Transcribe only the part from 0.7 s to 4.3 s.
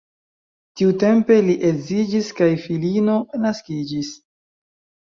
Tiutempe li edziĝis kaj filino naskiĝis.